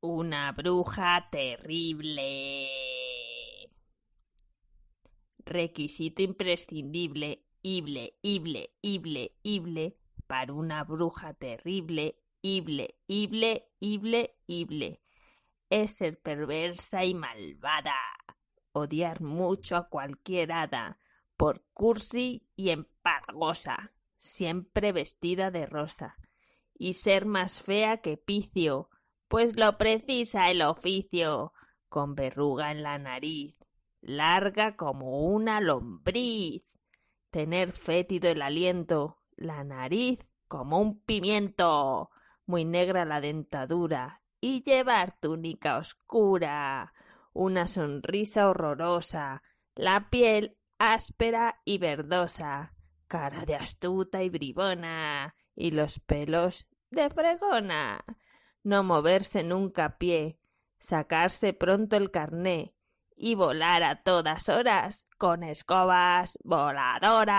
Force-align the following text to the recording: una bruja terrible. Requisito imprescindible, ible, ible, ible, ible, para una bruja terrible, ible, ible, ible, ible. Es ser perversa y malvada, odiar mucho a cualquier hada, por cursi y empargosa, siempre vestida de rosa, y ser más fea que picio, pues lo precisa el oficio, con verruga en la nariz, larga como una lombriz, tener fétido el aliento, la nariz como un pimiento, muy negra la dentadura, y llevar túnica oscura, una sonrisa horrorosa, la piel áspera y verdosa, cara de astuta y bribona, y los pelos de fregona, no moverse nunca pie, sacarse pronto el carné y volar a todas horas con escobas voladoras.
una 0.00 0.52
bruja 0.52 1.28
terrible. 1.30 2.68
Requisito 5.38 6.22
imprescindible, 6.22 7.46
ible, 7.62 8.18
ible, 8.22 8.70
ible, 8.82 9.36
ible, 9.42 9.96
para 10.26 10.52
una 10.52 10.84
bruja 10.84 11.34
terrible, 11.34 12.20
ible, 12.42 12.98
ible, 13.06 13.68
ible, 13.80 14.36
ible. 14.46 15.02
Es 15.70 15.96
ser 15.96 16.20
perversa 16.20 17.04
y 17.04 17.14
malvada, 17.14 17.96
odiar 18.72 19.20
mucho 19.20 19.76
a 19.76 19.88
cualquier 19.88 20.52
hada, 20.52 20.98
por 21.36 21.64
cursi 21.72 22.48
y 22.56 22.70
empargosa, 22.70 23.92
siempre 24.16 24.92
vestida 24.92 25.50
de 25.50 25.66
rosa, 25.66 26.16
y 26.74 26.94
ser 26.94 27.26
más 27.26 27.62
fea 27.62 27.98
que 27.98 28.16
picio, 28.16 28.90
pues 29.28 29.56
lo 29.56 29.78
precisa 29.78 30.50
el 30.50 30.62
oficio, 30.62 31.52
con 31.88 32.14
verruga 32.14 32.72
en 32.72 32.82
la 32.82 32.98
nariz, 32.98 33.56
larga 34.00 34.76
como 34.76 35.26
una 35.26 35.60
lombriz, 35.60 36.78
tener 37.30 37.72
fétido 37.72 38.30
el 38.30 38.42
aliento, 38.42 39.22
la 39.36 39.64
nariz 39.64 40.18
como 40.48 40.78
un 40.78 41.00
pimiento, 41.00 42.10
muy 42.46 42.64
negra 42.64 43.04
la 43.04 43.20
dentadura, 43.20 44.22
y 44.40 44.62
llevar 44.62 45.18
túnica 45.20 45.78
oscura, 45.78 46.92
una 47.32 47.66
sonrisa 47.66 48.48
horrorosa, 48.48 49.42
la 49.74 50.08
piel 50.08 50.56
áspera 50.78 51.60
y 51.64 51.78
verdosa, 51.78 52.74
cara 53.08 53.44
de 53.44 53.56
astuta 53.56 54.22
y 54.22 54.30
bribona, 54.30 55.34
y 55.54 55.70
los 55.72 55.98
pelos 56.00 56.68
de 56.90 57.10
fregona, 57.10 58.04
no 58.66 58.82
moverse 58.82 59.44
nunca 59.44 59.96
pie, 59.96 60.40
sacarse 60.80 61.52
pronto 61.52 61.96
el 61.96 62.10
carné 62.10 62.74
y 63.16 63.36
volar 63.36 63.84
a 63.84 64.02
todas 64.02 64.48
horas 64.48 65.06
con 65.18 65.44
escobas 65.44 66.36
voladoras. 66.42 67.36